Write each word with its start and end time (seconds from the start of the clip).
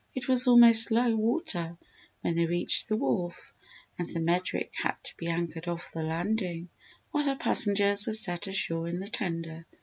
It 0.15 0.27
was 0.27 0.47
almost 0.47 0.89
low 0.89 1.15
water 1.15 1.77
when 2.21 2.33
they 2.33 2.47
reached 2.47 2.87
the 2.87 2.95
wharf 2.97 3.53
and 3.99 4.07
the 4.07 4.19
Medric 4.19 4.71
had 4.73 4.95
to 5.03 5.15
be 5.15 5.27
anchored 5.27 5.67
off 5.67 5.91
the 5.91 6.01
landing 6.01 6.69
while 7.11 7.25
her 7.25 7.35
passengers 7.35 8.07
were 8.07 8.13
set 8.13 8.47
ashore 8.47 8.87
in 8.87 8.97
the 8.99 9.09
tender. 9.09 9.67